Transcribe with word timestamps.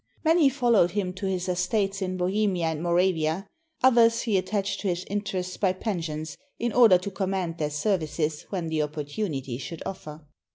Many 0.25 0.49
followed 0.49 0.89
him 0.89 1.13
to 1.13 1.27
his 1.27 1.47
estates 1.47 2.01
in 2.01 2.17
Bohemia 2.17 2.65
and 2.69 2.81
Mora 2.81 3.11
via; 3.11 3.45
others 3.83 4.21
he 4.23 4.35
attached 4.35 4.79
to 4.79 4.87
his 4.87 5.05
interests 5.11 5.57
by 5.57 5.73
pensions, 5.73 6.39
in 6.57 6.73
order 6.73 6.97
to 6.97 7.11
command 7.11 7.59
their 7.59 7.69
services 7.69 8.47
when 8.49 8.69
the 8.69 8.81
opportunity 8.81 9.59
should 9.59 9.83
offer. 9.85 10.25